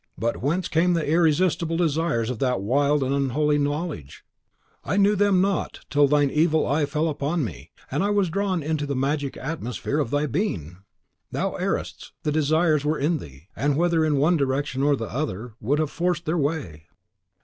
[0.17, 4.23] "But whence came the irresistible desires of that wild and unholy knowledge?
[4.83, 8.63] I knew them not till thine evil eye fell upon me, and I was drawn
[8.63, 10.77] into the magic atmosphere of thy being!"
[11.31, 12.13] "Thou errest!
[12.23, 15.91] the desires were in thee; and, whether in one direction or the other, would have
[15.91, 16.87] forced their way!